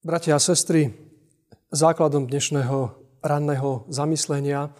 [0.00, 0.96] Bratia a sestry,
[1.68, 4.72] základom dnešného ranného zamyslenia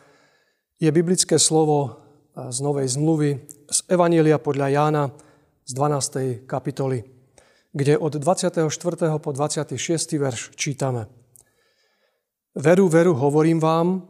[0.80, 2.00] je biblické slovo
[2.32, 5.04] z Novej zmluvy z Evanielia podľa Jána
[5.68, 6.48] z 12.
[6.48, 7.04] kapitoly,
[7.68, 8.64] kde od 24.
[9.20, 9.76] po 26.
[10.16, 11.04] verš čítame.
[12.56, 14.08] Veru, veru, hovorím vám,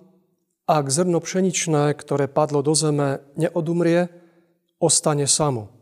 [0.71, 4.07] ak zrno pšeničné, ktoré padlo do zeme, neodumrie,
[4.79, 5.75] ostane samo.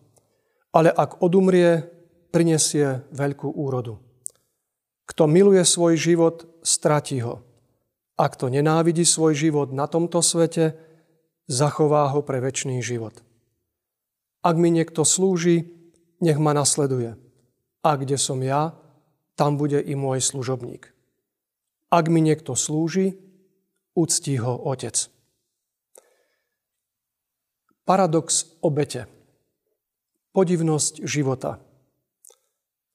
[0.73, 1.85] Ale ak odumrie,
[2.33, 4.08] prinesie veľkú úrodu.
[5.09, 7.41] Kto miluje svoj život, stratí ho.
[8.21, 10.77] A kto nenávidí svoj život na tomto svete,
[11.49, 13.17] zachová ho pre väčší život.
[14.45, 15.73] Ak mi niekto slúži,
[16.21, 17.17] nech ma nasleduje.
[17.81, 18.77] A kde som ja,
[19.39, 20.93] tam bude i môj služobník.
[21.89, 23.17] Ak mi niekto slúži,
[23.97, 25.09] uctí ho otec.
[27.89, 29.09] Paradox obete.
[30.37, 31.57] Podivnosť života.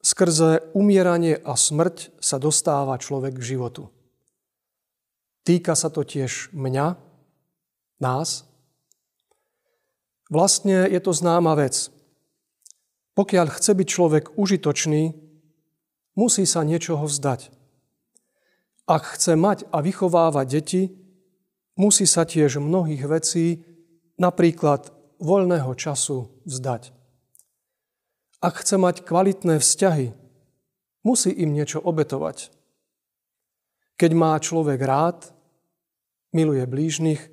[0.03, 3.87] Skrze umieranie a smrť sa dostáva človek k životu.
[5.47, 6.99] Týka sa to tiež mňa,
[8.03, 8.43] nás.
[10.27, 11.87] Vlastne je to známa vec.
[13.15, 15.15] Pokiaľ chce byť človek užitočný,
[16.19, 17.53] musí sa niečoho vzdať.
[18.83, 20.81] Ak chce mať a vychovávať deti,
[21.79, 23.63] musí sa tiež mnohých vecí,
[24.19, 24.91] napríklad
[25.23, 27.02] voľného času, vzdať.
[28.43, 30.11] Ak chce mať kvalitné vzťahy,
[31.07, 32.51] musí im niečo obetovať.
[33.95, 35.31] Keď má človek rád,
[36.35, 37.23] miluje blížnych,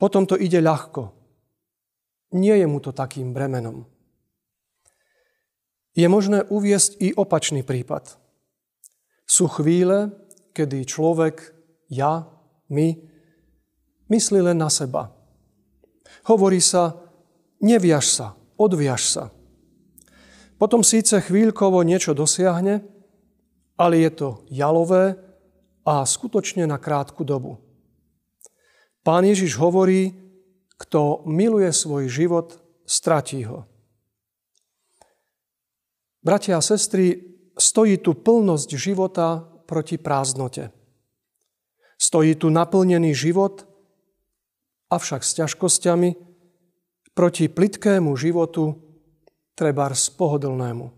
[0.00, 1.12] potom to ide ľahko.
[2.32, 3.84] Nie je mu to takým bremenom.
[5.92, 8.16] Je možné uviesť i opačný prípad.
[9.28, 10.16] Sú chvíle,
[10.56, 11.52] kedy človek,
[11.92, 12.24] ja,
[12.72, 12.96] my,
[14.08, 15.12] myslí len na seba.
[16.24, 16.96] Hovorí sa,
[17.60, 18.26] neviaž sa,
[18.56, 19.35] odviaž sa.
[20.56, 22.80] Potom síce chvíľkovo niečo dosiahne,
[23.76, 25.20] ale je to jalové
[25.84, 27.60] a skutočne na krátku dobu.
[29.04, 30.16] Pán Ježiš hovorí,
[30.80, 32.56] kto miluje svoj život,
[32.88, 33.68] stratí ho.
[36.24, 37.22] Bratia a sestry,
[37.54, 40.72] stojí tu plnosť života proti prázdnote.
[41.96, 43.64] Stojí tu naplnený život,
[44.90, 46.10] avšak s ťažkosťami,
[47.16, 48.85] proti plitkému životu,
[49.56, 50.92] trebárs pohodlnému.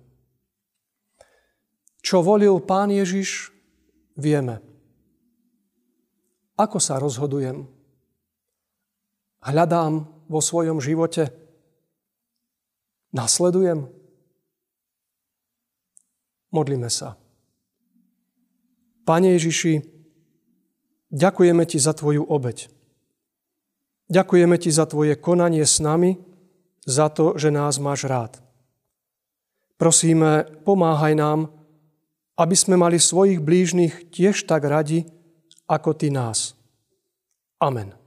[2.03, 3.55] Čo volil pán Ježiš,
[4.19, 4.59] vieme.
[6.59, 7.71] Ako sa rozhodujem?
[9.39, 11.31] Hľadám vo svojom živote?
[13.15, 13.87] Nasledujem?
[16.51, 17.15] Modlíme sa.
[19.07, 19.81] Pane Ježiši,
[21.15, 22.69] ďakujeme Ti za Tvoju obeď.
[24.11, 26.19] Ďakujeme Ti za Tvoje konanie s nami,
[26.89, 28.48] za to, že nás máš rád.
[29.79, 31.55] Prosíme, pomáhaj nám,
[32.39, 35.07] aby sme mali svojich blížnych tiež tak radi,
[35.71, 36.55] ako Ty nás.
[37.63, 37.98] Amen.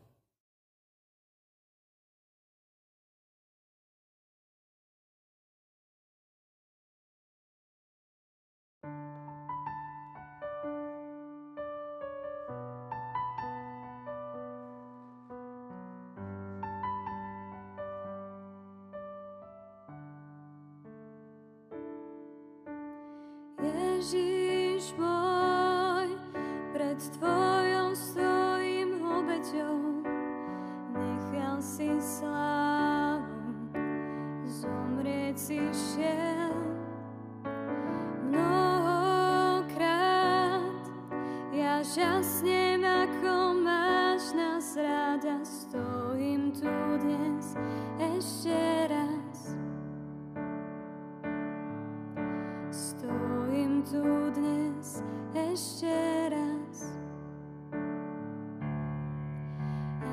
[24.01, 26.17] Ježiš môj,
[26.73, 29.77] pred Tvojou svojim obeťou
[30.97, 32.40] nechal si slávu,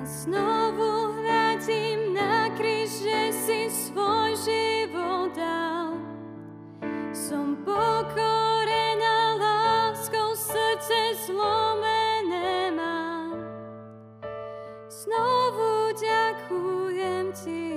[0.07, 5.97] znovu hľadím na kríž, že si svoj život dal.
[7.11, 13.35] Som pokorená láskou, srdce zlomené mám.
[14.87, 17.69] Znovu ďakujem ti,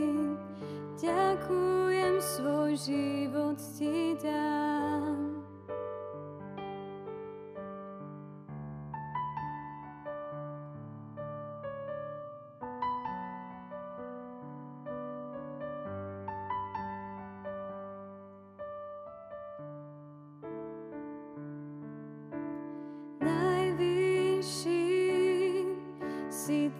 [2.22, 4.61] svoj život ti dám.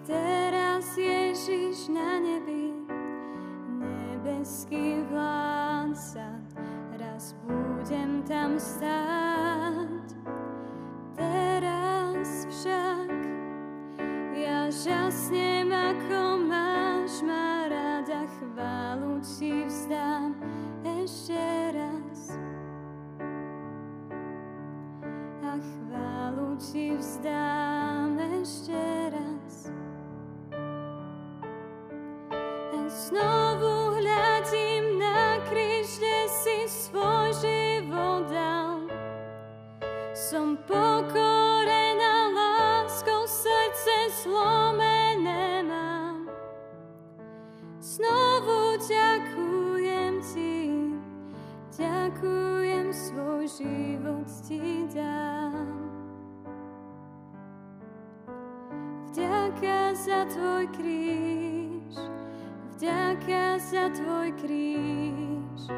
[0.08, 2.74] teraz Ježiš na nebi,
[3.80, 6.42] nebeský vládca,
[6.98, 10.08] raz budem tam stáť.
[11.16, 13.10] Teraz však
[14.36, 20.34] ja žasnem, ako máš ma rada, chválu ti vzdám
[20.82, 21.42] ešte
[21.78, 22.22] raz.
[25.46, 28.81] A chválu ti vzdám ešte
[32.92, 38.84] znovu hľadím na kríž, kde si svoj život dal.
[40.12, 46.28] Som pokorená láskou, srdce zlomené mám.
[47.80, 50.56] Znovu ďakujem ti,
[51.80, 55.68] ďakujem, svoj život ti dám.
[59.12, 61.41] Vďaka za tvoj kríž,
[62.82, 65.70] vďaka za tvoj kríž,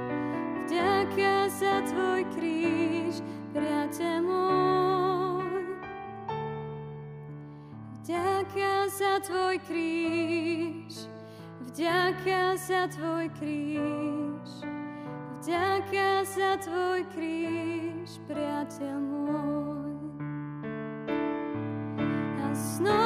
[0.63, 3.19] vďaka za tvoj kríž,
[3.51, 5.67] priateľ môj.
[7.99, 11.11] Vďaka za tvoj kríž,
[11.67, 14.49] vďaka za tvoj kríž,
[15.43, 19.91] vďaka za tvoj kríž, priateľ môj.
[22.39, 23.02] A znova